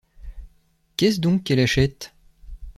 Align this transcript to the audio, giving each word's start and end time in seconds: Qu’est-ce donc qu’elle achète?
Qu’est-ce 0.97 1.19
donc 1.19 1.43
qu’elle 1.43 1.59
achète? 1.59 2.15